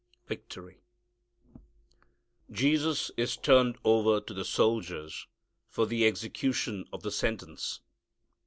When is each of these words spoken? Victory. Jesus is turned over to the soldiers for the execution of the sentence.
Victory. 0.25 0.81
Jesus 2.49 3.11
is 3.17 3.37
turned 3.37 3.77
over 3.85 4.19
to 4.19 4.33
the 4.33 4.43
soldiers 4.43 5.27
for 5.67 5.85
the 5.85 6.07
execution 6.07 6.85
of 6.91 7.03
the 7.03 7.11
sentence. 7.11 7.81